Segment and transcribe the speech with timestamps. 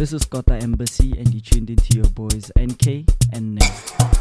[0.00, 3.04] This is Kota Embassy, and you tuned into your boys NK
[3.34, 4.19] and Nell.